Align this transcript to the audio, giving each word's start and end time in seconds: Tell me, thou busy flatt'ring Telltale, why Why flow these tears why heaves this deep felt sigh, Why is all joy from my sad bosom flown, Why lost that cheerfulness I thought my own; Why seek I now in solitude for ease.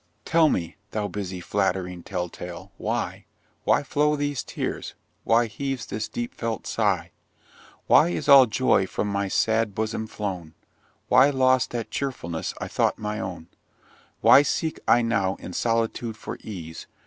Tell 0.25 0.49
me, 0.49 0.77
thou 0.89 1.07
busy 1.07 1.39
flatt'ring 1.39 2.01
Telltale, 2.01 2.71
why 2.77 3.25
Why 3.65 3.83
flow 3.83 4.15
these 4.15 4.41
tears 4.41 4.95
why 5.25 5.45
heaves 5.45 5.85
this 5.85 6.07
deep 6.07 6.33
felt 6.33 6.65
sigh, 6.65 7.11
Why 7.85 8.09
is 8.09 8.27
all 8.27 8.47
joy 8.47 8.87
from 8.87 9.07
my 9.07 9.27
sad 9.27 9.75
bosom 9.75 10.07
flown, 10.07 10.55
Why 11.07 11.29
lost 11.29 11.69
that 11.69 11.91
cheerfulness 11.91 12.55
I 12.59 12.67
thought 12.67 12.97
my 12.97 13.19
own; 13.19 13.49
Why 14.21 14.41
seek 14.41 14.79
I 14.87 15.03
now 15.03 15.35
in 15.35 15.53
solitude 15.53 16.17
for 16.17 16.39
ease. 16.41 16.87